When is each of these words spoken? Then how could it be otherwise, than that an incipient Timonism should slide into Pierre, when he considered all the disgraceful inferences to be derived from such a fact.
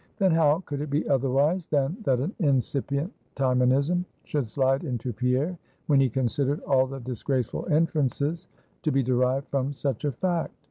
Then 0.17 0.31
how 0.31 0.61
could 0.61 0.81
it 0.81 0.89
be 0.89 1.07
otherwise, 1.07 1.67
than 1.67 1.95
that 2.05 2.17
an 2.19 2.33
incipient 2.39 3.13
Timonism 3.35 4.03
should 4.23 4.49
slide 4.49 4.83
into 4.83 5.13
Pierre, 5.13 5.59
when 5.85 5.99
he 5.99 6.09
considered 6.09 6.59
all 6.61 6.87
the 6.87 6.99
disgraceful 6.99 7.65
inferences 7.65 8.47
to 8.81 8.91
be 8.91 9.03
derived 9.03 9.47
from 9.49 9.73
such 9.73 10.03
a 10.03 10.11
fact. 10.11 10.55